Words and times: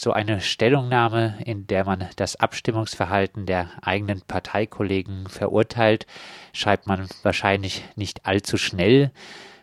so 0.00 0.14
eine 0.14 0.40
Stellungnahme, 0.40 1.36
in 1.44 1.66
der 1.66 1.84
man 1.84 2.08
das 2.16 2.36
Abstimmungsverhalten 2.36 3.44
der 3.44 3.68
eigenen 3.82 4.22
Parteikollegen 4.26 5.28
verurteilt, 5.28 6.06
schreibt 6.54 6.86
man 6.86 7.06
wahrscheinlich 7.22 7.84
nicht 7.96 8.24
allzu 8.24 8.56
schnell. 8.56 9.10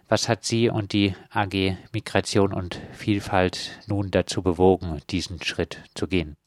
Was 0.08 0.30
hat 0.30 0.46
Sie 0.46 0.70
und 0.70 0.94
die 0.94 1.16
AG 1.34 1.78
Migration 1.92 2.54
und 2.54 2.80
Vielfalt 2.94 3.80
nun 3.88 4.12
dazu 4.12 4.44
bewogen, 4.44 5.02
diesen 5.10 5.42
Schritt 5.42 5.82
zu 5.96 6.08
gehen? 6.08 6.38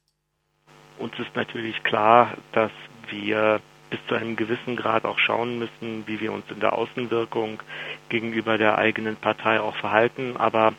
Uns 1.01 1.19
ist 1.19 1.35
natürlich 1.35 1.83
klar, 1.83 2.37
dass 2.53 2.71
wir 3.09 3.61
bis 3.91 3.99
zu 4.07 4.15
einem 4.15 4.37
gewissen 4.37 4.77
Grad 4.77 5.05
auch 5.05 5.19
schauen 5.19 5.59
müssen, 5.59 6.07
wie 6.07 6.21
wir 6.21 6.31
uns 6.33 6.45
in 6.49 6.61
der 6.61 6.75
Außenwirkung 6.75 7.61
gegenüber 8.09 8.57
der 8.57 8.79
eigenen 8.79 9.17
Partei 9.17 9.61
auch 9.61 9.75
verhalten. 9.75 10.37
Aber 10.37 10.75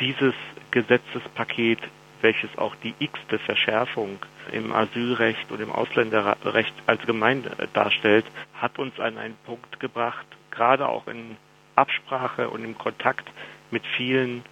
dieses 0.00 0.34
Gesetzespaket, 0.70 1.80
welches 2.24 2.56
auch 2.58 2.74
die 2.76 2.94
x-te 2.98 3.38
Verschärfung 3.38 4.18
im 4.50 4.72
Asylrecht 4.72 5.52
und 5.52 5.60
im 5.60 5.70
Ausländerrecht 5.70 6.74
allgemein 6.86 7.44
darstellt, 7.74 8.24
hat 8.54 8.78
uns 8.78 8.98
an 8.98 9.18
einen 9.18 9.36
Punkt 9.46 9.78
gebracht, 9.78 10.26
gerade 10.50 10.88
auch 10.88 11.06
in 11.06 11.36
Absprache 11.76 12.48
und 12.48 12.64
im 12.64 12.76
Kontakt 12.78 13.28
mit 13.70 13.84
vielen 13.96 14.42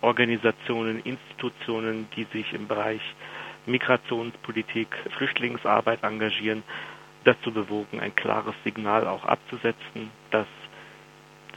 Organisationen, 0.00 1.00
Institutionen, 1.04 2.08
die 2.16 2.24
sich 2.32 2.52
im 2.54 2.66
Bereich 2.66 3.02
Migrationspolitik, 3.66 4.88
Flüchtlingsarbeit 5.16 6.02
engagieren, 6.02 6.62
dazu 7.24 7.52
bewogen, 7.52 8.00
ein 8.00 8.14
klares 8.14 8.54
Signal 8.64 9.06
auch 9.06 9.24
abzusetzen, 9.24 10.10
dass, 10.30 10.46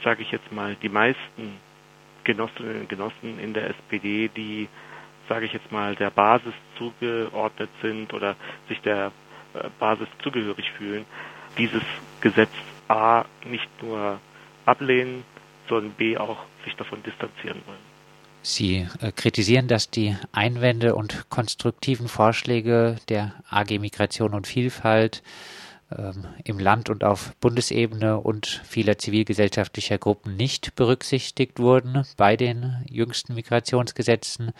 sage 0.04 0.22
ich 0.22 0.30
jetzt 0.32 0.52
mal, 0.52 0.76
die 0.82 0.90
meisten 0.90 1.58
Genossinnen 2.24 2.80
und 2.80 2.88
Genossen 2.88 3.38
in 3.38 3.54
der 3.54 3.70
SPD, 3.70 4.28
die, 4.28 4.68
sage 5.28 5.46
ich 5.46 5.52
jetzt 5.52 5.70
mal, 5.72 5.94
der 5.96 6.10
Basis 6.10 6.54
zugeordnet 6.76 7.70
sind 7.80 8.12
oder 8.12 8.36
sich 8.68 8.80
der 8.80 9.12
äh, 9.54 9.68
Basis 9.78 10.08
zugehörig 10.22 10.70
fühlen, 10.72 11.04
dieses 11.58 11.82
Gesetz 12.20 12.50
A 12.88 13.24
nicht 13.44 13.68
nur 13.82 14.20
ablehnen, 14.66 15.24
sondern 15.68 15.92
B 15.92 16.16
auch 16.16 16.38
sich 16.64 16.74
davon 16.76 17.02
distanzieren 17.02 17.62
wollen. 17.66 17.92
Sie 18.42 18.88
äh, 19.00 19.12
kritisieren, 19.12 19.68
dass 19.68 19.90
die 19.90 20.16
Einwände 20.32 20.94
und 20.94 21.30
konstruktiven 21.30 22.08
Vorschläge 22.08 22.96
der 23.08 23.34
AG 23.48 23.78
Migration 23.78 24.34
und 24.34 24.46
Vielfalt 24.48 25.22
ähm, 25.96 26.26
im 26.44 26.58
Land 26.58 26.90
und 26.90 27.04
auf 27.04 27.34
Bundesebene 27.36 28.18
und 28.18 28.46
vieler 28.64 28.98
zivilgesellschaftlicher 28.98 29.98
Gruppen 29.98 30.36
nicht 30.36 30.74
berücksichtigt 30.74 31.60
wurden 31.60 32.04
bei 32.16 32.36
den 32.36 32.84
jüngsten 32.90 33.34
Migrationsgesetzen. 33.34 34.52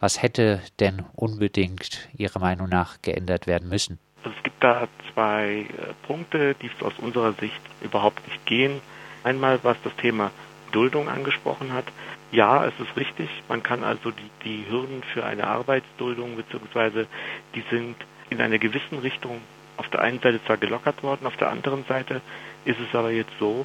Was 0.00 0.22
hätte 0.22 0.62
denn 0.78 1.04
unbedingt 1.14 2.08
Ihrer 2.16 2.38
Meinung 2.38 2.68
nach 2.68 3.02
geändert 3.02 3.46
werden 3.46 3.68
müssen? 3.68 3.98
Also 4.22 4.36
es 4.36 4.42
gibt 4.44 4.62
da 4.62 4.86
zwei 5.12 5.66
äh, 5.68 6.06
Punkte, 6.06 6.54
die 6.54 6.70
aus 6.84 6.92
unserer 6.98 7.32
Sicht 7.32 7.60
überhaupt 7.82 8.26
nicht 8.28 8.46
gehen. 8.46 8.80
Einmal, 9.24 9.58
was 9.62 9.76
das 9.82 9.94
Thema 9.96 10.30
Duldung 10.70 11.08
angesprochen 11.08 11.72
hat. 11.72 11.84
Ja, 12.30 12.66
es 12.66 12.74
ist 12.78 12.96
richtig. 12.96 13.28
Man 13.48 13.62
kann 13.62 13.82
also 13.82 14.10
die, 14.10 14.30
die 14.44 14.70
Hürden 14.70 15.02
für 15.14 15.24
eine 15.24 15.46
Arbeitsduldung 15.46 16.36
beziehungsweise 16.36 17.06
die 17.54 17.64
sind 17.70 17.96
in 18.30 18.40
einer 18.40 18.58
gewissen 18.58 18.98
Richtung 18.98 19.40
auf 19.78 19.88
der 19.88 20.00
einen 20.00 20.20
Seite 20.20 20.44
zwar 20.44 20.58
gelockert 20.58 21.02
worden, 21.02 21.26
auf 21.26 21.36
der 21.36 21.50
anderen 21.50 21.84
Seite 21.84 22.20
ist 22.64 22.78
es 22.80 22.94
aber 22.94 23.10
jetzt 23.10 23.32
so, 23.38 23.64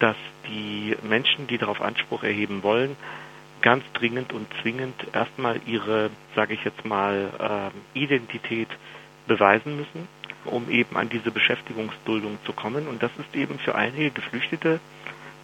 dass 0.00 0.16
die 0.48 0.96
Menschen, 1.02 1.46
die 1.46 1.58
darauf 1.58 1.80
Anspruch 1.80 2.24
erheben 2.24 2.62
wollen, 2.62 2.96
ganz 3.62 3.84
dringend 3.94 4.32
und 4.32 4.46
zwingend 4.62 4.94
erstmal 5.12 5.60
ihre, 5.66 6.10
sage 6.34 6.54
ich 6.54 6.64
jetzt 6.64 6.84
mal, 6.84 7.72
äh, 7.94 7.98
Identität 7.98 8.68
beweisen 9.26 9.76
müssen, 9.76 10.08
um 10.44 10.68
eben 10.70 10.96
an 10.96 11.08
diese 11.08 11.30
Beschäftigungsduldung 11.30 12.38
zu 12.44 12.52
kommen. 12.52 12.86
Und 12.88 13.02
das 13.02 13.10
ist 13.18 13.34
eben 13.34 13.58
für 13.58 13.74
einige 13.74 14.10
Geflüchtete, 14.10 14.80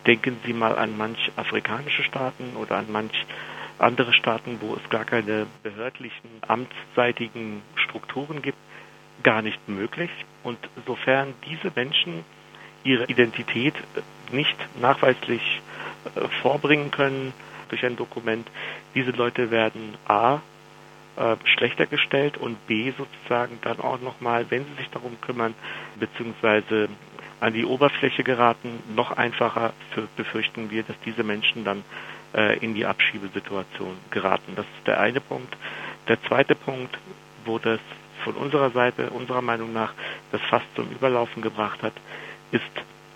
denken 0.06 0.36
Sie 0.44 0.52
mal 0.52 0.76
an 0.78 0.96
manch 0.96 1.32
afrikanische 1.36 2.02
Staaten 2.02 2.56
oder 2.56 2.76
an 2.76 2.90
manch 2.90 3.26
andere 3.78 4.12
Staaten, 4.12 4.58
wo 4.60 4.74
es 4.74 4.90
gar 4.90 5.04
keine 5.04 5.46
behördlichen, 5.62 6.28
amtsseitigen 6.46 7.62
Strukturen 7.76 8.42
gibt, 8.42 8.58
gar 9.22 9.42
nicht 9.42 9.68
möglich. 9.68 10.10
Und 10.42 10.58
sofern 10.86 11.34
diese 11.46 11.72
Menschen 11.74 12.24
ihre 12.84 13.04
Identität 13.06 13.74
nicht 14.32 14.56
nachweislich 14.80 15.60
äh, 16.14 16.28
vorbringen 16.42 16.90
können 16.90 17.32
durch 17.70 17.84
ein 17.84 17.96
Dokument, 17.96 18.48
diese 18.94 19.10
Leute 19.10 19.50
werden 19.50 19.96
a 20.06 20.40
äh, 21.16 21.36
schlechter 21.44 21.86
gestellt 21.86 22.36
und 22.36 22.66
b 22.66 22.92
sozusagen 22.96 23.58
dann 23.62 23.80
auch 23.80 24.00
nochmal, 24.00 24.46
wenn 24.50 24.64
sie 24.64 24.74
sich 24.78 24.90
darum 24.90 25.20
kümmern, 25.20 25.54
beziehungsweise 25.98 26.88
an 27.40 27.54
die 27.54 27.64
Oberfläche 27.64 28.22
geraten, 28.22 28.82
noch 28.94 29.12
einfacher 29.12 29.72
für, 29.92 30.06
befürchten 30.16 30.70
wir, 30.70 30.82
dass 30.82 30.96
diese 31.04 31.24
Menschen 31.24 31.64
dann 31.64 31.84
äh, 32.34 32.58
in 32.58 32.74
die 32.74 32.86
Abschiebesituation 32.86 33.96
geraten. 34.10 34.52
Das 34.56 34.66
ist 34.78 34.86
der 34.86 35.00
eine 35.00 35.20
Punkt. 35.20 35.56
Der 36.08 36.22
zweite 36.24 36.54
Punkt, 36.54 36.96
wo 37.44 37.58
das 37.58 37.80
von 38.24 38.34
unserer 38.34 38.70
Seite, 38.70 39.10
unserer 39.10 39.42
Meinung 39.42 39.72
nach, 39.72 39.94
das 40.32 40.40
fast 40.42 40.66
zum 40.76 40.90
Überlaufen 40.90 41.42
gebracht 41.42 41.82
hat, 41.82 41.94
ist, 42.52 42.62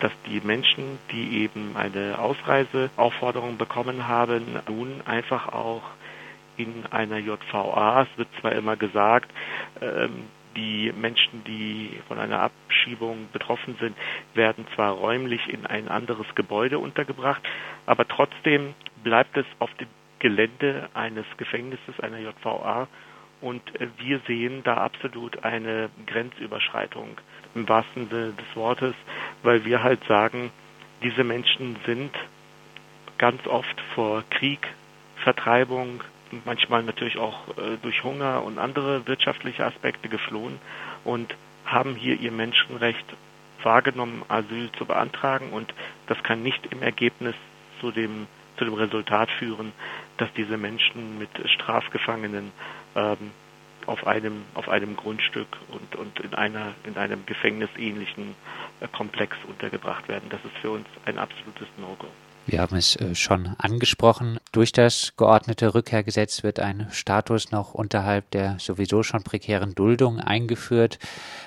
dass 0.04 0.12
die 0.26 0.42
Menschen, 0.42 0.98
die 1.12 1.44
eben 1.44 1.76
eine 1.78 2.18
Ausreiseaufforderung 2.18 3.56
bekommen 3.56 4.06
haben, 4.06 4.60
nun 4.68 5.00
einfach 5.06 5.48
auch 5.48 5.80
in 6.58 6.84
einer 6.90 7.16
JVA, 7.16 8.02
es 8.02 8.18
wird 8.18 8.28
zwar 8.38 8.52
immer 8.52 8.76
gesagt, 8.76 9.30
ähm, 9.80 10.24
die 10.56 10.92
Menschen, 10.92 11.42
die 11.44 11.98
von 12.06 12.18
einer 12.18 12.40
Abschiebung 12.40 13.28
betroffen 13.32 13.76
sind, 13.80 13.96
werden 14.34 14.66
zwar 14.74 14.92
räumlich 14.92 15.48
in 15.48 15.64
ein 15.64 15.88
anderes 15.88 16.26
Gebäude 16.34 16.78
untergebracht, 16.78 17.40
aber 17.86 18.06
trotzdem 18.06 18.74
bleibt 19.02 19.38
es 19.38 19.46
auf 19.58 19.72
dem 19.80 19.88
Gelände 20.18 20.90
eines 20.92 21.24
Gefängnisses, 21.38 21.98
einer 22.00 22.18
JVA 22.18 22.88
und 23.44 23.62
wir 23.98 24.20
sehen 24.26 24.62
da 24.64 24.78
absolut 24.78 25.44
eine 25.44 25.90
Grenzüberschreitung 26.06 27.08
im 27.54 27.68
wahrsten 27.68 28.08
Sinne 28.08 28.32
des 28.32 28.56
Wortes, 28.56 28.94
weil 29.44 29.64
wir 29.64 29.82
halt 29.82 30.02
sagen, 30.08 30.50
diese 31.02 31.22
Menschen 31.22 31.76
sind 31.86 32.10
ganz 33.18 33.46
oft 33.46 33.80
vor 33.94 34.24
Krieg, 34.30 34.66
Vertreibung, 35.22 36.02
manchmal 36.44 36.82
natürlich 36.82 37.18
auch 37.18 37.48
äh, 37.56 37.76
durch 37.82 38.02
Hunger 38.02 38.42
und 38.42 38.58
andere 38.58 39.06
wirtschaftliche 39.06 39.64
Aspekte 39.64 40.08
geflohen 40.08 40.58
und 41.04 41.34
haben 41.64 41.94
hier 41.94 42.18
ihr 42.18 42.32
Menschenrecht 42.32 43.04
wahrgenommen, 43.62 44.22
Asyl 44.28 44.70
zu 44.72 44.84
beantragen. 44.84 45.50
Und 45.50 45.72
das 46.06 46.22
kann 46.22 46.42
nicht 46.42 46.66
im 46.70 46.82
Ergebnis 46.82 47.34
zu 47.80 47.92
dem 47.92 48.26
zu 48.56 48.64
dem 48.64 48.74
Resultat 48.74 49.30
führen, 49.32 49.72
dass 50.16 50.32
diese 50.34 50.56
Menschen 50.56 51.18
mit 51.18 51.30
Strafgefangenen 51.50 52.52
ähm, 52.94 53.32
auf 53.86 54.06
einem 54.06 54.44
auf 54.54 54.68
einem 54.68 54.96
Grundstück 54.96 55.48
und 55.68 55.96
und 55.96 56.20
in 56.20 56.34
einer 56.34 56.74
in 56.84 56.96
einem 56.96 57.26
gefängnisähnlichen 57.26 58.30
äh, 58.30 58.63
Komplex 58.92 59.36
untergebracht 59.48 60.08
werden. 60.08 60.28
Das 60.30 60.44
ist 60.44 60.56
für 60.60 60.70
uns 60.70 60.86
ein 61.04 61.18
absolutes 61.18 61.68
No-Go. 61.78 62.08
Wir 62.46 62.60
haben 62.60 62.76
es 62.76 62.96
äh, 62.96 63.14
schon 63.14 63.54
angesprochen. 63.56 64.38
Durch 64.52 64.70
das 64.70 65.14
geordnete 65.16 65.74
Rückkehrgesetz 65.74 66.42
wird 66.42 66.60
ein 66.60 66.88
Status 66.90 67.50
noch 67.50 67.72
unterhalb 67.72 68.30
der 68.32 68.58
sowieso 68.58 69.02
schon 69.02 69.22
prekären 69.22 69.74
Duldung 69.74 70.20
eingeführt. 70.20 70.98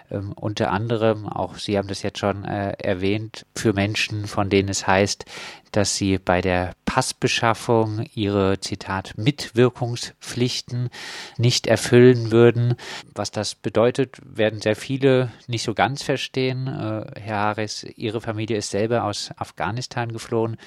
Ähm, 0.09 0.33
unter 0.33 0.71
anderem, 0.71 1.27
auch 1.27 1.55
Sie 1.55 1.77
haben 1.77 1.88
das 1.88 2.01
jetzt 2.01 2.17
schon 2.17 2.45
äh, 2.45 2.71
erwähnt, 2.79 3.45
für 3.55 3.73
Menschen, 3.73 4.25
von 4.25 4.49
denen 4.49 4.69
es 4.69 4.88
heißt, 4.88 5.25
dass 5.72 5.95
sie 5.95 6.17
bei 6.17 6.41
der 6.41 6.73
Passbeschaffung 6.85 8.05
ihre, 8.16 8.59
Zitat, 8.59 9.13
Mitwirkungspflichten 9.17 10.89
nicht 11.38 11.67
erfüllen 11.67 12.31
würden. 12.31 12.75
Was 13.13 13.31
das 13.31 13.56
bedeutet, 13.56 14.18
werden 14.24 14.62
sehr 14.62 14.75
viele 14.75 15.31
nicht 15.47 15.63
so 15.63 15.74
ganz 15.74 16.03
verstehen. 16.03 16.68
Äh, 16.68 17.19
Herr 17.19 17.38
Harris, 17.38 17.83
Ihre 17.95 18.21
Familie 18.21 18.57
ist 18.57 18.71
selber 18.71 19.03
aus 19.03 19.31
Afghanistan 19.38 20.12
geflohen. 20.12 20.57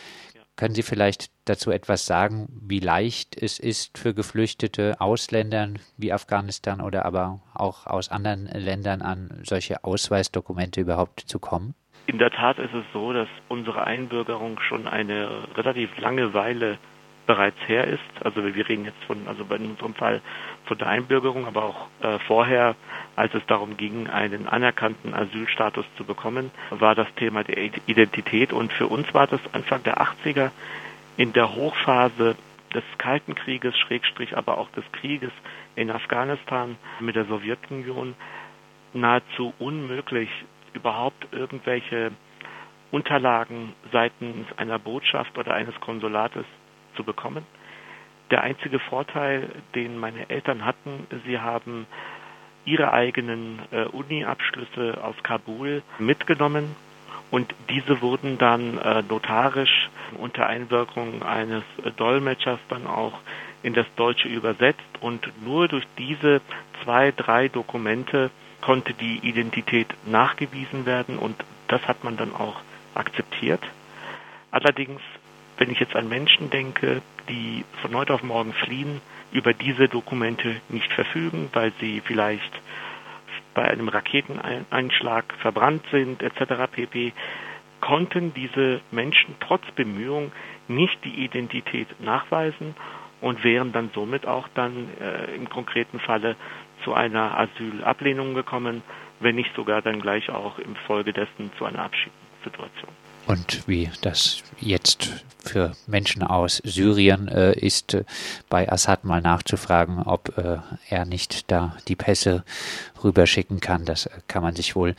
Können 0.56 0.74
Sie 0.74 0.82
vielleicht 0.82 1.30
dazu 1.46 1.70
etwas 1.70 2.04
sagen, 2.04 2.46
wie 2.50 2.80
leicht 2.80 3.40
es 3.40 3.58
ist 3.58 3.96
für 3.96 4.12
geflüchtete 4.12 5.00
Ausländern 5.00 5.78
wie 5.96 6.12
Afghanistan 6.12 6.80
oder 6.80 7.06
aber 7.06 7.40
auch 7.54 7.86
aus 7.86 8.10
anderen 8.10 8.46
Ländern 8.46 9.00
an 9.00 9.40
solche 9.42 9.84
Ausweisdokumente 9.84 10.82
überhaupt 10.82 11.20
zu 11.20 11.38
kommen? 11.38 11.74
In 12.06 12.18
der 12.18 12.30
Tat 12.30 12.58
ist 12.58 12.74
es 12.74 12.84
so, 12.92 13.12
dass 13.12 13.28
unsere 13.48 13.86
Einbürgerung 13.86 14.58
schon 14.60 14.86
eine 14.88 15.28
relativ 15.56 15.96
lange 15.98 16.34
Weile 16.34 16.78
bereits 17.26 17.58
her 17.68 17.86
ist. 17.86 18.24
Also 18.24 18.44
wir 18.44 18.68
reden 18.68 18.84
jetzt 18.84 19.04
von, 19.06 19.28
also 19.28 19.44
in 19.54 19.70
unserem 19.70 19.94
Fall 19.94 20.20
von 20.64 20.78
der 20.78 20.88
Einbürgerung, 20.88 21.46
aber 21.46 21.62
auch 21.62 21.86
äh, 22.02 22.18
vorher, 22.26 22.74
als 23.14 23.32
es 23.34 23.46
darum 23.46 23.76
ging, 23.76 24.08
einen 24.08 24.48
anerkannten 24.48 25.14
Asylstatus 25.14 25.84
zu 25.96 26.04
bekommen, 26.04 26.50
war 26.70 26.96
das 26.96 27.06
Thema 27.14 27.44
der 27.44 27.56
Identität. 27.86 28.52
Und 28.52 28.72
für 28.72 28.88
uns 28.88 29.14
war 29.14 29.28
das 29.28 29.40
Anfang 29.52 29.84
der 29.84 30.00
80er 30.00 30.50
in 31.16 31.32
der 31.32 31.54
Hochphase 31.54 32.34
des 32.74 32.84
Kalten 32.98 33.34
Krieges, 33.36 33.78
Schrägstrich 33.78 34.36
aber 34.36 34.58
auch 34.58 34.70
des 34.72 34.84
Krieges 34.92 35.32
in 35.76 35.90
Afghanistan 35.90 36.76
mit 36.98 37.14
der 37.14 37.26
Sowjetunion 37.26 38.14
nahezu 38.92 39.54
unmöglich, 39.58 40.30
überhaupt 40.74 41.32
irgendwelche 41.32 42.12
Unterlagen 42.90 43.72
seitens 43.92 44.46
einer 44.56 44.78
Botschaft 44.78 45.36
oder 45.38 45.54
eines 45.54 45.78
Konsulates 45.80 46.44
zu 46.96 47.04
bekommen. 47.04 47.44
Der 48.30 48.42
einzige 48.42 48.78
Vorteil, 48.78 49.48
den 49.74 49.98
meine 49.98 50.28
Eltern 50.30 50.64
hatten, 50.64 51.06
sie 51.26 51.38
haben 51.38 51.86
ihre 52.64 52.92
eigenen 52.92 53.60
äh, 53.70 53.84
Uni-Abschlüsse 53.84 55.02
aus 55.02 55.16
Kabul 55.22 55.82
mitgenommen 55.98 56.76
und 57.30 57.54
diese 57.68 58.02
wurden 58.02 58.38
dann 58.38 58.78
äh, 58.78 59.02
notarisch 59.08 59.88
unter 60.18 60.46
Einwirkung 60.46 61.22
eines 61.22 61.62
äh, 61.84 61.90
Dolmetschers 61.92 62.58
dann 62.68 62.86
auch 62.86 63.20
in 63.62 63.74
das 63.74 63.86
Deutsche 63.96 64.28
übersetzt 64.28 64.80
und 65.00 65.32
nur 65.44 65.68
durch 65.68 65.84
diese 65.98 66.40
zwei, 66.82 67.12
drei 67.12 67.48
Dokumente 67.48 68.30
konnte 68.60 68.94
die 68.94 69.18
Identität 69.18 69.88
nachgewiesen 70.06 70.86
werden 70.86 71.18
und 71.18 71.36
das 71.68 71.82
hat 71.86 72.04
man 72.04 72.16
dann 72.16 72.34
auch 72.34 72.60
akzeptiert. 72.94 73.62
Allerdings, 74.50 75.00
wenn 75.58 75.70
ich 75.70 75.78
jetzt 75.80 75.94
an 75.96 76.08
Menschen 76.08 76.50
denke, 76.50 77.02
die 77.28 77.64
von 77.82 77.94
heute 77.94 78.14
auf 78.14 78.22
morgen 78.22 78.52
fliehen, 78.52 79.00
über 79.32 79.54
diese 79.54 79.88
Dokumente 79.88 80.56
nicht 80.68 80.92
verfügen, 80.92 81.48
weil 81.52 81.72
sie 81.80 82.00
vielleicht 82.04 82.50
bei 83.54 83.62
einem 83.68 83.88
Raketeneinschlag 83.88 85.24
verbrannt 85.40 85.84
sind 85.90 86.22
etc. 86.22 86.70
pp. 86.72 87.12
konnten 87.80 88.32
diese 88.34 88.80
Menschen 88.90 89.34
trotz 89.40 89.62
Bemühungen 89.74 90.32
nicht 90.68 91.04
die 91.04 91.24
Identität 91.24 91.88
nachweisen 92.00 92.74
und 93.20 93.44
wären 93.44 93.72
dann 93.72 93.90
somit 93.94 94.26
auch 94.26 94.48
dann 94.54 94.88
äh, 95.00 95.34
im 95.34 95.48
konkreten 95.48 96.00
Falle 96.00 96.36
zu 96.84 96.94
einer 96.94 97.38
Asylablehnung 97.38 98.34
gekommen, 98.34 98.82
wenn 99.20 99.36
nicht 99.36 99.54
sogar 99.54 99.82
dann 99.82 100.00
gleich 100.00 100.30
auch 100.30 100.58
im 100.58 100.76
Folge 100.86 101.12
dessen 101.12 101.50
zu 101.58 101.64
einer 101.64 101.80
Abschiedssituation. 101.80 102.90
Und 103.26 103.68
wie 103.68 103.90
das 104.02 104.42
jetzt 104.58 105.24
für 105.44 105.72
Menschen 105.86 106.22
aus 106.22 106.56
Syrien 106.64 107.28
äh, 107.28 107.52
ist, 107.52 107.94
äh, 107.94 108.04
bei 108.48 108.70
Assad 108.70 109.04
mal 109.04 109.20
nachzufragen, 109.20 110.02
ob 110.02 110.36
äh, 110.36 110.58
er 110.88 111.04
nicht 111.04 111.50
da 111.50 111.76
die 111.86 111.96
Pässe 111.96 112.44
rüberschicken 113.04 113.60
kann, 113.60 113.84
das 113.84 114.06
äh, 114.06 114.10
kann 114.26 114.42
man 114.42 114.56
sich 114.56 114.74
wohl 114.74 114.94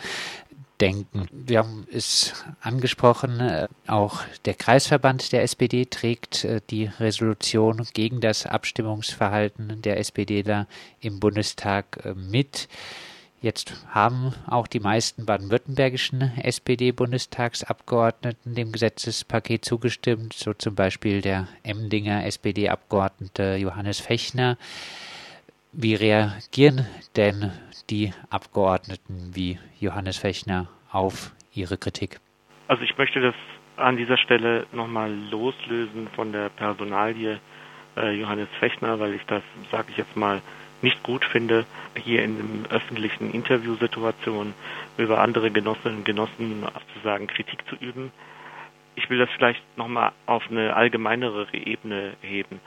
denken. 0.82 1.28
Wir 1.32 1.60
haben 1.60 1.88
es 1.92 2.34
angesprochen, 2.60 3.40
äh, 3.40 3.68
auch 3.88 4.24
der 4.46 4.56
Kreisverband 4.56 5.32
der 5.32 5.44
SPD 5.44 5.86
trägt 5.86 6.44
äh, 6.44 6.60
die 6.70 6.90
Resolution 7.00 7.88
gegen 7.94 8.20
das 8.20 8.48
Abstimmungsverhalten 8.48 9.82
der 9.82 10.00
SPDler 10.00 10.68
im 11.00 11.20
Bundestag 11.20 12.00
äh, 12.04 12.16
mit. 12.16 12.68
Jetzt 13.42 13.74
haben 13.90 14.34
auch 14.46 14.68
die 14.68 14.80
meisten 14.80 15.26
baden-württembergischen 15.26 16.38
SPD-Bundestagsabgeordneten 16.38 18.54
dem 18.54 18.72
Gesetzespaket 18.72 19.66
zugestimmt, 19.66 20.34
so 20.34 20.54
zum 20.54 20.76
Beispiel 20.76 21.22
der 21.22 21.48
Emdinger 21.64 22.24
SPD-Abgeordnete 22.26 23.56
Johannes 23.56 24.00
Fechner. 24.00 24.60
Wie 25.74 25.96
reagieren 25.96 26.86
denn 27.16 27.52
die 27.90 28.12
Abgeordneten 28.30 29.32
wie 29.34 29.58
Johannes 29.80 30.18
Fechner 30.18 30.68
auf 30.92 31.32
ihre 31.54 31.78
Kritik? 31.78 32.20
Also 32.68 32.84
ich 32.84 32.98
möchte 32.98 33.22
das 33.22 33.36
an 33.78 33.96
dieser 33.96 34.18
Stelle 34.18 34.68
nochmal 34.74 35.14
loslösen 35.32 36.10
von 36.14 36.34
der 36.34 36.50
Personalie 36.50 37.40
äh, 37.96 38.12
Johannes 38.12 38.50
Fechner, 38.60 39.00
weil 39.00 39.14
ich 39.14 39.26
das, 39.28 39.44
sage 39.72 39.88
ich 39.92 39.98
jetzt 39.98 40.18
mal, 40.18 40.42
nicht 40.82 41.02
gut 41.04 41.24
finde, 41.24 41.66
hier 41.96 42.22
in 42.24 42.66
öffentlichen 42.70 43.32
Interviewsituationen 43.32 44.54
über 44.98 45.20
andere 45.20 45.52
Genossinnen 45.52 46.00
und 46.00 46.06
Genossen 46.06 46.66
sozusagen 46.90 47.28
Kritik 47.28 47.64
zu 47.70 47.76
üben. 47.76 48.12
Ich 48.96 49.10
will 49.10 49.20
das 49.20 49.30
vielleicht 49.38 49.62
nochmal 49.78 50.12
auf 50.26 50.44
eine 50.50 50.76
allgemeinere 50.76 51.48
Ebene 51.54 52.14
heben. 52.22 52.60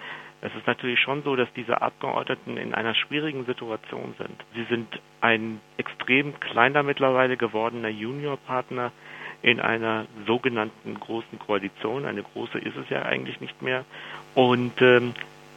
Es 0.45 0.55
ist 0.55 0.67
natürlich 0.67 1.01
schon 1.01 1.23
so, 1.23 1.37
dass 1.37 1.49
diese 1.57 1.81
Abgeordneten 1.81 2.59
in 2.59 2.75
einer 2.75 2.95
schwierigen 2.95 3.47
Situation 3.47 4.15
sind. 4.19 4.45
Sie 4.55 4.65
sind 4.65 5.01
ein 5.23 5.59
extrem 5.79 6.39
kleiner 6.39 6.83
mittlerweile 6.83 7.39
gewordener 7.39 7.89
Juniorpartner 7.89 8.93
in 9.41 9.59
einer 9.59 10.05
sogenannten 10.27 11.01
großen 11.01 11.39
Koalition. 11.39 12.05
Eine 12.05 12.23
große 12.23 12.59
ist 12.59 12.77
es 12.77 12.91
ja 12.91 13.01
eigentlich 13.05 13.41
nicht 13.41 13.63
mehr. 13.63 13.87
Und 14.35 14.83
ähm, 14.83 15.15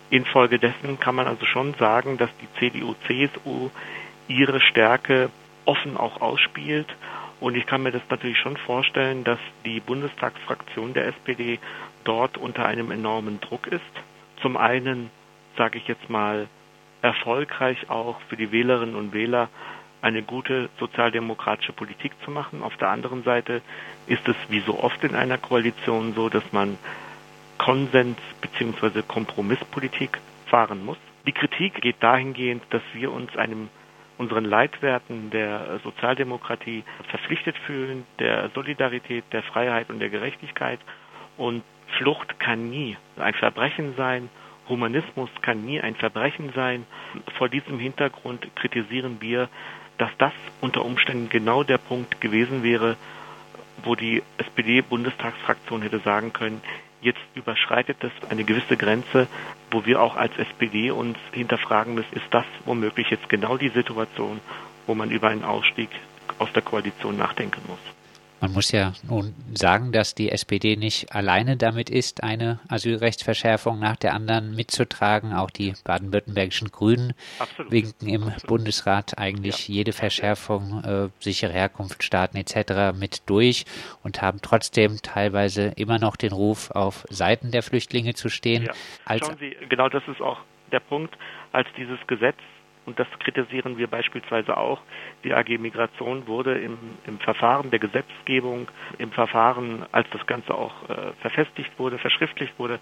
infolgedessen 0.10 1.02
kann 1.02 1.16
man 1.16 1.28
also 1.28 1.46
schon 1.46 1.74
sagen, 1.74 2.18
dass 2.18 2.30
die 2.38 2.48
CDU, 2.58 2.96
CSU 3.08 3.70
ihre 4.30 4.62
Stärke 4.62 5.30
offen 5.66 5.98
auch 5.98 6.22
ausspielt. 6.22 6.88
Und 7.42 7.58
ich 7.58 7.66
kann 7.66 7.84
mir 7.84 7.92
das 7.92 8.04
natürlich 8.10 8.38
schon 8.40 8.56
vorstellen, 8.56 9.26
dass 9.26 9.40
die 9.66 9.82
Bundestagsfraktion 9.82 10.94
der 10.94 11.08
SPD 11.08 11.60
dort 12.06 12.38
unter 12.38 12.66
einem 12.66 12.90
enormen 12.92 13.42
Druck 13.42 13.68
ist 13.68 13.84
zum 14.48 14.56
einen, 14.56 15.10
sage 15.58 15.78
ich 15.78 15.90
jetzt 15.90 16.10
mal, 16.10 16.48
erfolgreich 17.02 17.90
auch 17.90 18.18
für 18.30 18.38
die 18.38 18.54
Wählerinnen 18.54 18.96
und 18.96 19.12
Wähler 19.12 19.50
eine 20.02 20.24
gute 20.24 20.70
sozialdemokratische 20.80 21.74
Politik 21.74 22.14
zu 22.24 22.32
machen. 22.32 22.64
Auf 22.64 22.78
der 22.78 22.88
anderen 22.88 23.24
Seite 23.24 23.62
ist 24.06 24.26
es 24.26 24.38
wie 24.48 24.62
so 24.62 24.80
oft 24.82 25.04
in 25.04 25.16
einer 25.16 25.38
Koalition 25.38 26.14
so, 26.14 26.30
dass 26.30 26.54
man 26.54 26.78
Konsens 27.58 28.18
bzw. 28.40 29.02
Kompromisspolitik 29.02 30.18
fahren 30.46 30.86
muss. 30.86 30.98
Die 31.26 31.34
Kritik 31.34 31.82
geht 31.82 31.98
dahingehend, 32.00 32.64
dass 32.70 32.84
wir 32.94 33.12
uns 33.12 33.36
einem 33.36 33.68
unseren 34.18 34.46
Leitwerten 34.46 35.30
der 35.30 35.82
Sozialdemokratie 35.84 36.86
verpflichtet 37.10 37.58
fühlen, 37.66 38.06
der 38.20 38.50
Solidarität, 38.56 39.26
der 39.34 39.44
Freiheit 39.44 39.90
und 39.90 40.00
der 40.00 40.10
Gerechtigkeit 40.10 40.80
und 41.36 41.64
Flucht 41.98 42.40
kann 42.40 42.70
nie 42.70 42.96
ein 43.18 43.34
Verbrechen 43.34 43.96
sein. 43.96 44.30
Humanismus 44.70 45.30
kann 45.42 45.66
nie 45.66 45.82
ein 45.82 45.96
Verbrechen 45.96 46.52
sein. 46.54 46.86
Vor 47.38 47.50
diesem 47.50 47.80
Hintergrund 47.80 48.48
kritisieren 48.56 49.18
wir, 49.20 49.50
dass 49.98 50.12
das 50.18 50.34
unter 50.62 50.86
Umständen 50.86 51.30
genau 51.30 51.64
der 51.64 51.78
Punkt 51.78 52.22
gewesen 52.22 52.64
wäre, 52.64 52.98
wo 53.84 53.96
die 53.96 54.22
SPD-Bundestagsfraktion 54.38 55.82
hätte 55.82 56.00
sagen 56.00 56.34
können, 56.34 56.62
jetzt 57.02 57.20
überschreitet 57.36 57.98
es 58.04 58.12
eine 58.30 58.44
gewisse 58.44 58.78
Grenze, 58.78 59.28
wo 59.72 59.86
wir 59.86 60.02
auch 60.02 60.16
als 60.16 60.36
SPD 60.38 60.92
uns 60.92 61.18
hinterfragen 61.32 61.96
müssen, 61.96 62.14
ist 62.16 62.26
das 62.32 62.46
womöglich 62.66 63.10
jetzt 63.10 63.30
genau 63.30 63.58
die 63.58 63.70
Situation, 63.70 64.40
wo 64.88 64.96
man 64.96 65.12
über 65.12 65.30
einen 65.30 65.44
Ausstieg 65.44 65.90
aus 66.40 66.52
der 66.54 66.62
Koalition 66.62 67.18
nachdenken 67.18 67.62
muss. 67.68 67.97
Man 68.40 68.54
muss 68.54 68.72
ja 68.72 68.94
nun 69.08 69.34
sagen, 69.54 69.92
dass 69.92 70.14
die 70.14 70.32
SPD 70.32 70.76
nicht 70.76 71.14
alleine 71.14 71.58
damit 71.58 71.90
ist, 71.90 72.24
eine 72.24 72.60
Asylrechtsverschärfung 72.70 73.80
nach 73.80 73.96
der 73.96 74.14
anderen 74.14 74.56
mitzutragen. 74.56 75.34
Auch 75.34 75.50
die 75.50 75.74
baden-württembergischen 75.84 76.70
Grünen 76.72 77.14
Absolut. 77.40 77.72
winken 77.72 78.08
im 78.08 78.24
Absolut. 78.24 78.48
Bundesrat 78.48 79.18
eigentlich 79.18 79.68
ja. 79.68 79.76
jede 79.76 79.92
Verschärfung, 79.92 80.84
äh, 80.84 81.10
sichere 81.20 81.54
Herkunftsstaaten 81.54 82.40
etc. 82.40 82.98
mit 82.98 83.28
durch 83.28 83.66
und 84.04 84.22
haben 84.22 84.40
trotzdem 84.42 85.02
teilweise 85.02 85.74
immer 85.76 85.98
noch 85.98 86.16
den 86.16 86.32
Ruf, 86.32 86.70
auf 86.72 87.06
Seiten 87.10 87.52
der 87.52 87.64
Flüchtlinge 87.64 88.14
zu 88.14 88.30
stehen. 88.30 88.64
Ja. 88.64 89.18
Schauen 89.18 89.38
Sie, 89.40 89.56
genau 89.68 89.90
das 89.90 90.04
ist 90.08 90.22
auch 90.22 90.40
der 90.72 90.80
Punkt, 90.80 91.18
als 91.54 91.68
dieses 91.78 91.98
Gesetz 92.08 92.38
und 92.88 92.98
das 92.98 93.08
kritisieren 93.20 93.78
wir 93.78 93.88
beispielsweise 93.88 94.56
auch. 94.56 94.82
Die 95.26 95.34
AG 95.34 95.60
Migration 95.60 96.26
wurde 96.26 96.58
im, 96.58 96.78
im 97.06 97.20
Verfahren 97.20 97.70
der 97.70 97.80
Gesetzgebung, 97.80 98.70
im 98.98 99.12
Verfahren, 99.12 99.86
als 99.92 100.10
das 100.12 100.26
Ganze 100.26 100.56
auch 100.56 100.90
äh, 100.90 101.12
verfestigt 101.22 101.78
wurde, 101.78 101.98
verschriftlicht 101.98 102.58
wurde, 102.58 102.80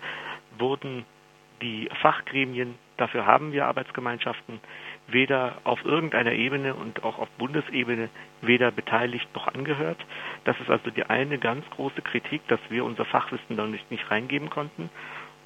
wurden 0.60 1.06
die 1.62 1.90
Fachgremien, 2.02 2.76
dafür 2.98 3.26
haben 3.26 3.52
wir 3.52 3.66
Arbeitsgemeinschaften, 3.66 4.60
weder 5.08 5.58
auf 5.64 5.84
irgendeiner 5.84 6.34
Ebene 6.34 6.76
und 6.76 7.04
auch 7.04 7.18
auf 7.18 7.30
Bundesebene 7.38 8.10
weder 8.42 8.72
beteiligt 8.72 9.28
noch 9.34 9.48
angehört. 9.48 9.98
Das 10.44 10.60
ist 10.60 10.70
also 10.70 10.92
die 10.92 11.04
eine 11.04 11.40
ganz 11.40 11.68
große 11.72 12.02
Kritik, 12.04 12.48
dass 12.48 12.60
wir 12.70 12.86
unser 12.86 13.06
Fachwissen 13.06 13.58
da 13.58 13.66
nicht, 13.66 13.90
nicht 13.90 14.10
reingeben 14.12 14.50
konnten. 14.52 14.90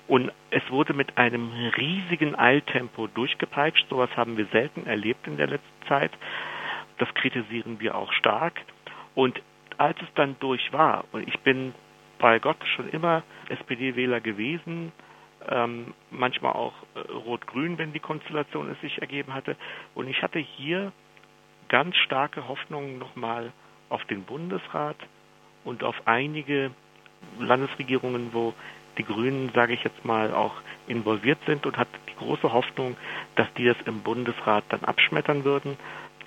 Und 0.09 0.31
es 0.49 0.63
wurde 0.71 0.95
mit 0.95 1.19
einem 1.19 1.51
riesigen 1.77 2.33
Eiltempo 2.33 3.05
durchgepeitscht. 3.05 3.87
Sowas 3.89 4.09
haben 4.17 4.37
wir 4.37 4.47
selten 4.47 4.87
erlebt 4.87 5.27
in 5.27 5.37
der 5.37 5.45
letzten 5.45 5.87
Zeit. 5.87 6.11
Das 6.97 7.13
kritisieren 7.13 7.79
wir 7.79 7.93
auch 7.93 8.11
stark. 8.13 8.59
Und 9.13 9.39
als 9.77 10.01
es 10.01 10.07
dann 10.15 10.35
durch 10.39 10.73
war, 10.73 11.05
und 11.11 11.27
ich 11.27 11.39
bin 11.41 11.75
bei 12.17 12.39
Gott 12.39 12.57
schon 12.75 12.89
immer 12.89 13.21
SPD-Wähler 13.49 14.19
gewesen, 14.19 14.91
ähm, 15.47 15.93
manchmal 16.09 16.53
auch 16.53 16.73
äh, 16.95 17.11
rot-grün, 17.11 17.77
wenn 17.77 17.93
die 17.93 17.99
Konstellation 17.99 18.71
es 18.71 18.81
sich 18.81 18.99
ergeben 18.99 19.35
hatte. 19.35 19.55
Und 19.93 20.07
ich 20.07 20.23
hatte 20.23 20.39
hier 20.39 20.91
ganz 21.67 21.95
starke 21.97 22.47
Hoffnungen 22.47 22.97
nochmal 22.97 23.51
auf 23.89 24.03
den 24.05 24.23
Bundesrat 24.23 24.97
und 25.63 25.83
auf 25.83 25.95
einige 26.05 26.71
Landesregierungen, 27.37 28.33
wo 28.33 28.55
die 28.99 29.03
Grünen, 29.03 29.49
sage 29.55 29.73
ich 29.73 29.83
jetzt 29.83 30.05
mal, 30.05 30.33
auch 30.33 30.53
involviert 30.87 31.39
sind 31.47 31.65
und 31.65 31.77
hat 31.77 31.87
die 32.07 32.15
große 32.15 32.53
Hoffnung, 32.53 32.95
dass 33.35 33.47
die 33.57 33.65
das 33.65 33.77
im 33.85 34.01
Bundesrat 34.01 34.63
dann 34.69 34.83
abschmettern 34.83 35.43
würden. 35.43 35.77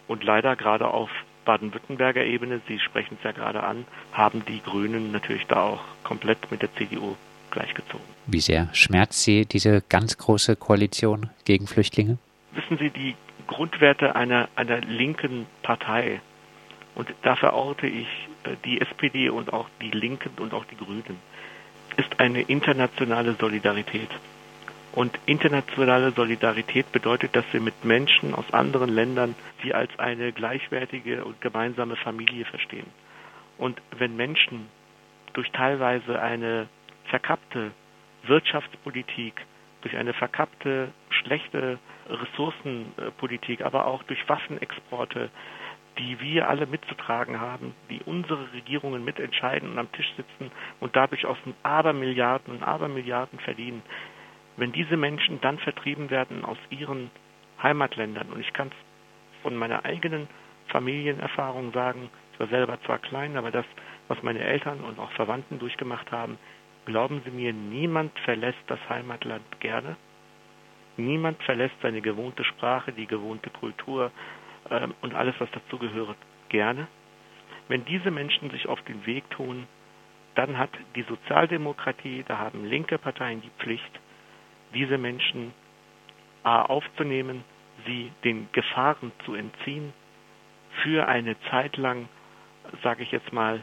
Und 0.08 0.24
leider 0.24 0.56
gerade 0.56 0.88
auf 0.88 1.10
Baden-Württemberger 1.44 2.24
Ebene, 2.24 2.60
Sie 2.66 2.78
sprechen 2.80 3.18
es 3.18 3.24
ja 3.24 3.32
gerade 3.32 3.62
an, 3.62 3.84
haben 4.12 4.44
die 4.46 4.60
Grünen 4.62 5.12
natürlich 5.12 5.46
da 5.46 5.62
auch 5.62 5.80
komplett 6.02 6.50
mit 6.50 6.62
der 6.62 6.74
CDU 6.74 7.16
gleichgezogen. 7.50 8.06
Wie 8.26 8.40
sehr 8.40 8.68
schmerzt 8.72 9.22
Sie 9.22 9.46
diese 9.46 9.82
ganz 9.88 10.16
große 10.16 10.56
Koalition 10.56 11.30
gegen 11.44 11.66
Flüchtlinge? 11.66 12.18
Wissen 12.52 12.78
Sie, 12.78 12.90
die 12.90 13.14
Grundwerte 13.46 14.16
einer, 14.16 14.48
einer 14.56 14.80
linken 14.80 15.46
Partei, 15.62 16.20
und 16.94 17.08
da 17.22 17.36
verorte 17.36 17.86
ich 17.86 18.06
äh, 18.44 18.56
die 18.64 18.80
SPD 18.80 19.30
und 19.30 19.52
auch 19.52 19.66
die 19.80 19.90
Linken 19.90 20.30
und 20.38 20.52
auch 20.52 20.64
die 20.66 20.76
Grünen, 20.76 21.18
ist 21.96 22.20
eine 22.20 22.42
internationale 22.42 23.34
Solidarität. 23.34 24.08
Und 24.92 25.18
internationale 25.24 26.12
Solidarität 26.12 26.92
bedeutet, 26.92 27.34
dass 27.34 27.44
wir 27.52 27.60
mit 27.60 27.84
Menschen 27.84 28.34
aus 28.34 28.52
anderen 28.52 28.90
Ländern 28.90 29.34
sie 29.62 29.72
als 29.72 29.90
eine 29.98 30.32
gleichwertige 30.32 31.24
und 31.24 31.40
gemeinsame 31.40 31.96
Familie 31.96 32.44
verstehen. 32.44 32.86
Und 33.56 33.80
wenn 33.96 34.16
Menschen 34.16 34.68
durch 35.32 35.50
teilweise 35.52 36.20
eine 36.20 36.68
verkappte 37.04 37.70
Wirtschaftspolitik, 38.24 39.34
durch 39.80 39.96
eine 39.96 40.12
verkappte, 40.12 40.92
schlechte 41.10 41.78
Ressourcenpolitik, 42.08 43.62
aber 43.62 43.86
auch 43.86 44.02
durch 44.04 44.28
Waffenexporte, 44.28 45.30
die 45.98 46.20
wir 46.20 46.48
alle 46.48 46.66
mitzutragen 46.66 47.40
haben, 47.40 47.74
die 47.90 48.00
unsere 48.04 48.52
Regierungen 48.52 49.04
mitentscheiden 49.04 49.70
und 49.70 49.78
am 49.78 49.92
Tisch 49.92 50.10
sitzen 50.16 50.50
und 50.80 50.96
dadurch 50.96 51.26
aus 51.26 51.36
Abermilliarden 51.62 52.54
und 52.54 52.62
Abermilliarden 52.62 53.38
verdienen, 53.40 53.82
wenn 54.56 54.72
diese 54.72 54.96
Menschen 54.96 55.40
dann 55.40 55.58
vertrieben 55.58 56.10
werden 56.10 56.44
aus 56.44 56.58
ihren 56.70 57.10
Heimatländern, 57.62 58.30
und 58.30 58.40
ich 58.40 58.52
kann 58.52 58.68
es 58.68 59.42
von 59.42 59.56
meiner 59.56 59.84
eigenen 59.84 60.28
Familienerfahrung 60.68 61.72
sagen, 61.72 62.10
ich 62.32 62.40
war 62.40 62.48
selber 62.48 62.80
zwar 62.82 62.98
klein, 62.98 63.36
aber 63.36 63.50
das, 63.50 63.66
was 64.08 64.22
meine 64.22 64.40
Eltern 64.40 64.80
und 64.80 64.98
auch 64.98 65.10
Verwandten 65.12 65.58
durchgemacht 65.58 66.10
haben, 66.10 66.38
glauben 66.86 67.22
Sie 67.24 67.30
mir, 67.30 67.52
niemand 67.52 68.18
verlässt 68.20 68.62
das 68.66 68.80
Heimatland 68.88 69.44
gerne. 69.60 69.96
Niemand 70.96 71.42
verlässt 71.42 71.74
seine 71.82 72.00
gewohnte 72.00 72.44
Sprache, 72.44 72.92
die 72.92 73.06
gewohnte 73.06 73.50
Kultur 73.50 74.10
ähm, 74.72 74.94
und 75.02 75.14
alles, 75.14 75.34
was 75.38 75.50
dazugehört, 75.52 76.16
gerne. 76.48 76.88
Wenn 77.68 77.84
diese 77.84 78.10
Menschen 78.10 78.50
sich 78.50 78.66
auf 78.66 78.80
den 78.82 79.06
Weg 79.06 79.28
tun, 79.30 79.66
dann 80.34 80.58
hat 80.58 80.70
die 80.96 81.02
Sozialdemokratie, 81.02 82.24
da 82.26 82.38
haben 82.38 82.64
linke 82.64 82.98
Parteien 82.98 83.42
die 83.42 83.50
Pflicht, 83.62 84.00
diese 84.74 84.98
Menschen 84.98 85.52
A 86.42 86.62
aufzunehmen, 86.62 87.44
sie 87.86 88.10
den 88.24 88.48
Gefahren 88.52 89.12
zu 89.24 89.34
entziehen, 89.34 89.92
für 90.82 91.06
eine 91.06 91.38
Zeit 91.50 91.76
lang, 91.76 92.08
sage 92.82 93.02
ich 93.02 93.12
jetzt 93.12 93.32
mal, 93.32 93.62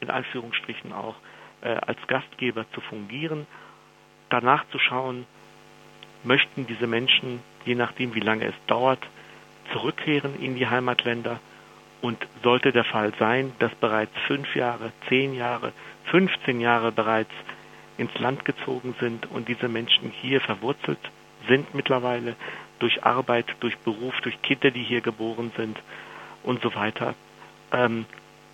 in 0.00 0.10
Anführungsstrichen 0.10 0.92
auch, 0.92 1.14
äh, 1.60 1.68
als 1.68 1.98
Gastgeber 2.08 2.66
zu 2.72 2.80
fungieren, 2.82 3.46
danach 4.30 4.68
zu 4.70 4.78
schauen, 4.78 5.26
möchten 6.24 6.66
diese 6.66 6.86
Menschen, 6.86 7.40
je 7.64 7.76
nachdem 7.76 8.14
wie 8.14 8.20
lange 8.20 8.44
es 8.44 8.54
dauert, 8.66 9.00
zurückkehren 9.72 10.40
in 10.40 10.54
die 10.56 10.66
Heimatländer. 10.66 11.40
Und 12.00 12.18
sollte 12.44 12.70
der 12.70 12.84
Fall 12.84 13.12
sein, 13.18 13.52
dass 13.58 13.74
bereits 13.74 14.12
fünf 14.28 14.54
Jahre, 14.54 14.92
zehn 15.08 15.34
Jahre, 15.34 15.72
15 16.10 16.60
Jahre 16.60 16.92
bereits 16.92 17.32
ins 17.96 18.16
Land 18.18 18.44
gezogen 18.44 18.94
sind 19.00 19.26
und 19.26 19.48
diese 19.48 19.68
Menschen 19.68 20.10
hier 20.10 20.40
verwurzelt 20.40 20.98
sind 21.48 21.74
mittlerweile 21.74 22.36
durch 22.78 23.04
Arbeit, 23.04 23.46
durch 23.60 23.76
Beruf, 23.78 24.14
durch 24.22 24.40
Kinder, 24.42 24.70
die 24.70 24.82
hier 24.82 25.00
geboren 25.00 25.50
sind 25.56 25.76
und 26.44 26.62
so 26.62 26.74
weiter, 26.74 27.14
ähm, 27.72 28.06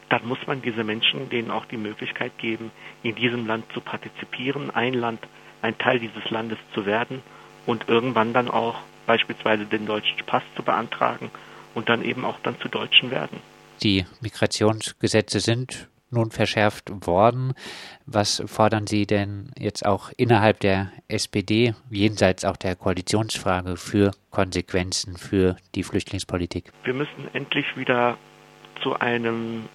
dann 0.09 0.27
muss 0.27 0.39
man 0.47 0.63
diese 0.63 0.85
Menschen 0.85 1.29
denen 1.29 1.51
auch 1.51 1.67
die 1.67 1.77
Möglichkeit 1.77 2.33
geben, 2.39 2.71
in 3.03 3.15
diesem 3.15 3.47
Land 3.47 3.71
zu 3.73 3.81
partizipieren, 3.81 4.71
ein 4.71 4.95
Land, 4.95 5.21
ein 5.63 5.77
Teil 5.77 5.99
dieses 5.99 6.31
Landes 6.31 6.59
zu 6.73 6.87
werden 6.87 7.23
und 7.67 7.89
irgendwann 7.89 8.33
dann 8.33 8.51
auch 8.51 8.77
beispielsweise 9.07 9.67
den 9.67 9.87
deutschen 9.87 10.25
Pass 10.27 10.43
zu 10.57 10.63
beantragen 10.63 11.31
und 11.75 11.89
dann 11.89 12.03
eben 12.05 12.25
auch 12.25 12.39
dann 12.43 12.59
zu 12.61 12.69
Deutschen 12.69 13.11
werden. 13.11 13.41
Die 13.83 14.07
Migrationsgesetze 14.21 15.41
sind 15.41 15.89
nun 16.11 16.31
verschärft 16.31 17.07
worden. 17.07 17.55
Was 18.07 18.43
fordern 18.47 18.87
Sie 18.87 19.07
denn 19.07 19.51
jetzt 19.59 19.85
auch 19.85 20.11
innerhalb 20.17 20.61
der 20.61 20.93
SPD, 21.09 21.75
jenseits 21.91 22.45
auch 22.45 22.57
der 22.57 22.77
Koalitionsfrage, 22.77 23.77
für 23.77 24.13
Konsequenzen 24.31 25.17
für 25.17 25.57
die 25.75 25.83
Flüchtlingspolitik? 25.83 26.73
Wir 26.85 26.95
müssen 26.95 27.29
endlich 27.33 27.77
wieder 27.77 28.17
zu 28.83 28.99
einem 28.99 29.69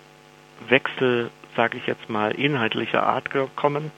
Wechsel, 0.67 1.29
sage 1.55 1.77
ich 1.77 1.87
jetzt 1.87 2.09
mal, 2.09 2.31
inhaltlicher 2.31 3.03
Art 3.03 3.29
kommen. 3.55 3.91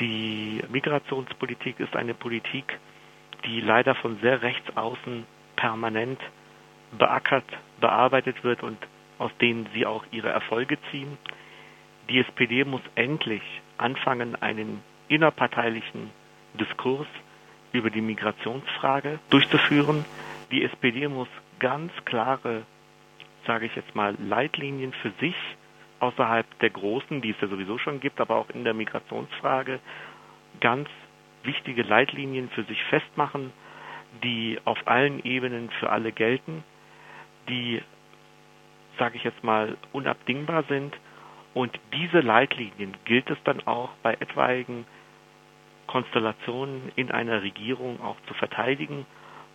Die 0.00 0.62
Migrationspolitik 0.70 1.78
ist 1.78 1.94
eine 1.94 2.14
Politik, 2.14 2.78
die 3.44 3.60
leider 3.60 3.94
von 3.94 4.18
sehr 4.20 4.42
rechts 4.42 4.76
außen 4.76 5.26
permanent 5.56 6.20
beackert, 6.98 7.44
bearbeitet 7.80 8.42
wird 8.44 8.62
und 8.62 8.78
aus 9.18 9.30
denen 9.40 9.68
sie 9.74 9.86
auch 9.86 10.04
ihre 10.10 10.30
Erfolge 10.30 10.78
ziehen. 10.90 11.18
Die 12.08 12.18
SPD 12.18 12.64
muss 12.64 12.82
endlich 12.94 13.42
anfangen, 13.78 14.40
einen 14.40 14.82
innerparteilichen 15.08 16.10
Diskurs 16.58 17.06
über 17.72 17.90
die 17.90 18.00
Migrationsfrage 18.00 19.18
durchzuführen. 19.30 20.04
Die 20.50 20.64
SPD 20.64 21.06
muss 21.08 21.28
ganz 21.58 21.92
klare, 22.04 22.62
sage 23.46 23.66
ich 23.66 23.76
jetzt 23.76 23.94
mal, 23.94 24.16
Leitlinien 24.18 24.92
für 24.92 25.10
sich 25.20 25.36
außerhalb 26.00 26.46
der 26.60 26.70
großen, 26.70 27.20
die 27.20 27.30
es 27.30 27.40
ja 27.40 27.48
sowieso 27.48 27.78
schon 27.78 28.00
gibt, 28.00 28.20
aber 28.20 28.36
auch 28.36 28.50
in 28.50 28.64
der 28.64 28.74
Migrationsfrage 28.74 29.78
ganz 30.60 30.88
wichtige 31.44 31.82
Leitlinien 31.82 32.48
für 32.50 32.64
sich 32.64 32.82
festmachen, 32.84 33.52
die 34.22 34.58
auf 34.64 34.78
allen 34.86 35.24
Ebenen 35.24 35.70
für 35.78 35.90
alle 35.90 36.12
gelten, 36.12 36.64
die, 37.48 37.80
sage 38.98 39.16
ich 39.16 39.24
jetzt 39.24 39.42
mal, 39.44 39.76
unabdingbar 39.92 40.64
sind 40.64 40.94
und 41.54 41.78
diese 41.92 42.20
Leitlinien 42.20 42.96
gilt 43.04 43.28
es 43.30 43.38
dann 43.44 43.66
auch 43.66 43.90
bei 44.02 44.14
etwaigen 44.14 44.84
Konstellationen 45.86 46.92
in 46.94 47.10
einer 47.10 47.42
Regierung 47.42 48.00
auch 48.00 48.16
zu 48.28 48.34
verteidigen 48.34 49.06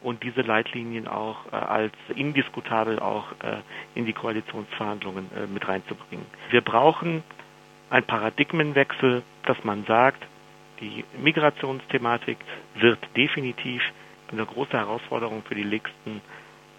und 0.02 0.22
diese 0.24 0.42
Leitlinien 0.42 1.08
auch 1.08 1.46
äh, 1.52 1.56
als 1.56 1.94
indiskutabel 2.14 3.00
auch 3.00 3.32
äh, 3.42 3.58
in 3.96 4.06
die 4.06 4.14
Koalitionsverhandlungen 4.14 5.30
äh, 5.36 5.48
mit 5.48 5.66
reinzubringen. 5.68 6.26
Wir 6.50 6.62
brauchen 6.62 7.24
ein 7.90 8.04
Paradigmenwechsel, 8.04 9.24
dass 9.46 9.64
man 9.64 9.86
sagt, 9.86 10.22
die 10.80 11.04
Migrationsthematik 11.18 12.38
wird 12.76 13.00
definitiv 13.16 13.82
eine 14.32 14.46
große 14.46 14.74
Herausforderung 14.74 15.44
für 15.44 15.56
die 15.56 15.66
nächsten 15.66 16.22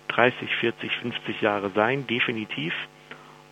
30, 0.08 0.54
40, 0.56 0.92
50 0.98 1.40
Jahre 1.40 1.70
sein, 1.74 2.06
definitiv. 2.06 2.72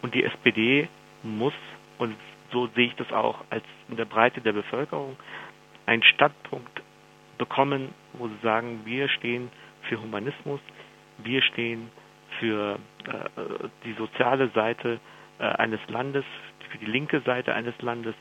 Und 0.03 0.15
die 0.15 0.25
SPD 0.25 0.89
muss, 1.23 1.55
und 1.99 2.15
so 2.53 2.69
sehe 2.75 2.87
ich 2.87 2.95
das 2.97 3.13
auch 3.13 3.45
als 3.51 3.65
in 3.89 3.97
der 3.97 4.05
Breite 4.05 4.41
der 4.41 4.53
Bevölkerung, 4.53 5.17
einen 5.87 6.03
Standpunkt 6.03 6.83
bekommen, 7.39 7.95
wo 8.15 8.29
sie 8.29 8.39
sagen, 8.43 8.81
wir 8.85 9.09
stehen 9.09 9.51
für 9.89 10.01
Humanismus, 10.01 10.61
wir 11.19 11.43
stehen 11.43 11.91
für 12.39 12.79
äh, 13.07 13.69
die 13.85 13.93
soziale 13.95 14.49
Seite 14.51 15.01
äh, 15.39 15.45
eines 15.45 15.81
Landes, 15.89 16.25
für 16.71 16.79
die 16.79 16.87
linke 16.87 17.21
Seite 17.21 17.55
eines 17.55 17.75
Landes. 17.83 18.15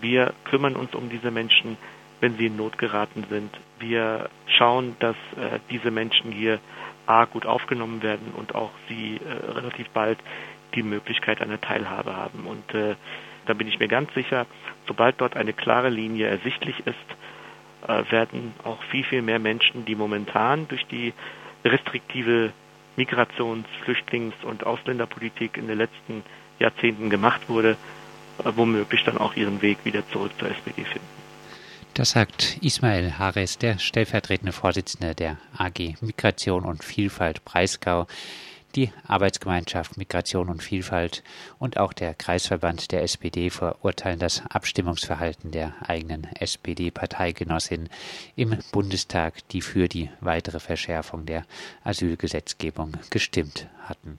Wir 0.00 0.34
kümmern 0.44 0.76
uns 0.76 0.94
um 0.94 1.08
diese 1.08 1.30
Menschen, 1.30 1.76
wenn 2.20 2.36
sie 2.36 2.46
in 2.46 2.56
Not 2.56 2.78
geraten 2.78 3.24
sind. 3.30 3.50
Wir 3.78 4.28
schauen, 4.46 4.96
dass 5.00 5.16
äh, 5.36 5.58
diese 5.70 5.90
Menschen 5.90 6.32
hier 6.32 6.60
A 7.06 7.24
gut 7.24 7.46
aufgenommen 7.46 8.02
werden 8.02 8.32
und 8.36 8.54
auch 8.54 8.70
sie 8.88 9.16
äh, 9.16 9.50
relativ 9.50 9.88
bald 9.90 10.18
die 10.74 10.82
Möglichkeit 10.82 11.40
einer 11.40 11.60
Teilhabe 11.60 12.14
haben. 12.14 12.46
Und 12.46 12.74
äh, 12.74 12.94
da 13.46 13.54
bin 13.54 13.66
ich 13.66 13.78
mir 13.78 13.88
ganz 13.88 14.12
sicher, 14.14 14.46
sobald 14.86 15.20
dort 15.20 15.36
eine 15.36 15.52
klare 15.52 15.88
Linie 15.88 16.28
ersichtlich 16.28 16.78
ist, 16.86 17.88
äh, 17.88 18.10
werden 18.10 18.52
auch 18.64 18.82
viel, 18.84 19.04
viel 19.04 19.22
mehr 19.22 19.38
Menschen, 19.38 19.84
die 19.86 19.94
momentan 19.94 20.68
durch 20.68 20.86
die 20.86 21.14
restriktive 21.64 22.52
Migrations-, 22.96 23.66
Flüchtlings- 23.84 24.44
und 24.44 24.64
Ausländerpolitik 24.64 25.56
in 25.56 25.68
den 25.68 25.78
letzten 25.78 26.22
Jahrzehnten 26.58 27.08
gemacht 27.08 27.48
wurde, 27.48 27.76
womöglich 28.44 29.04
dann 29.04 29.18
auch 29.18 29.34
ihren 29.34 29.62
Weg 29.62 29.78
wieder 29.84 30.02
zurück 30.10 30.32
zur 30.38 30.50
SPD 30.50 30.84
finden. 30.84 31.20
Das 31.94 32.12
sagt 32.12 32.58
Ismail 32.62 33.18
Hares, 33.18 33.58
der 33.58 33.78
stellvertretende 33.78 34.52
Vorsitzende 34.52 35.14
der 35.14 35.38
AG 35.56 35.96
Migration 36.00 36.64
und 36.64 36.84
Vielfalt 36.84 37.44
Breisgau 37.44 38.06
Die 38.76 38.92
Arbeitsgemeinschaft 39.08 39.96
Migration 39.96 40.48
und 40.48 40.62
Vielfalt 40.62 41.24
und 41.58 41.78
auch 41.78 41.92
der 41.92 42.14
Kreisverband 42.14 42.92
der 42.92 43.02
SPD 43.02 43.50
verurteilen 43.50 44.20
das 44.20 44.44
Abstimmungsverhalten 44.48 45.50
der 45.50 45.74
eigenen 45.84 46.28
SPD-Parteigenossin 46.36 47.88
im 48.36 48.56
Bundestag, 48.70 49.48
die 49.48 49.60
für 49.60 49.88
die 49.88 50.08
weitere 50.20 50.60
Verschärfung 50.60 51.26
der 51.26 51.44
Asylgesetzgebung 51.82 52.92
gestimmt 53.10 53.66
hatten. 53.88 54.18